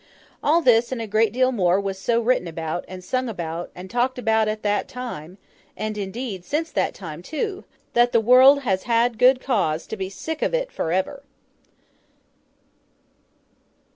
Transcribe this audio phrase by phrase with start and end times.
[0.41, 3.87] All this and a great deal more was so written about, and sung about, and
[3.87, 5.37] talked about at that time
[5.77, 10.09] (and, indeed, since that time too), that the world has had good cause to be
[10.09, 11.21] sick of it, for ever.